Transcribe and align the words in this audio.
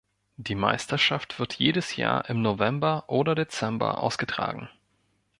Die 0.37 0.55
Meisterschaft 0.55 1.37
wird 1.37 1.53
jedes 1.59 1.95
Jahr 1.95 2.27
im 2.27 2.41
November 2.41 3.03
oder 3.05 3.35
Dezember 3.35 3.99
ausgetragen. 4.01 4.67